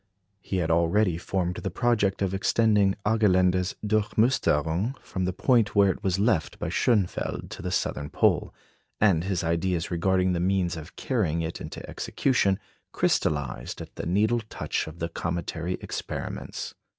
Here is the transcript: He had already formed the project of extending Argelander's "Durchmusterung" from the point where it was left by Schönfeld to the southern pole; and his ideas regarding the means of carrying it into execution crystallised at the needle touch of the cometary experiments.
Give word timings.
He 0.39 0.57
had 0.57 0.71
already 0.71 1.19
formed 1.19 1.57
the 1.57 1.69
project 1.69 2.23
of 2.23 2.33
extending 2.33 2.95
Argelander's 3.05 3.75
"Durchmusterung" 3.85 4.95
from 4.99 5.25
the 5.25 5.31
point 5.31 5.75
where 5.75 5.91
it 5.91 6.03
was 6.03 6.17
left 6.17 6.57
by 6.57 6.69
Schönfeld 6.69 7.49
to 7.49 7.61
the 7.61 7.69
southern 7.69 8.09
pole; 8.09 8.51
and 8.99 9.23
his 9.23 9.43
ideas 9.43 9.91
regarding 9.91 10.33
the 10.33 10.39
means 10.39 10.75
of 10.75 10.95
carrying 10.95 11.43
it 11.43 11.61
into 11.61 11.87
execution 11.87 12.59
crystallised 12.91 13.79
at 13.79 13.95
the 13.95 14.07
needle 14.07 14.41
touch 14.49 14.87
of 14.87 14.97
the 14.97 15.07
cometary 15.07 15.75
experiments. 15.81 16.73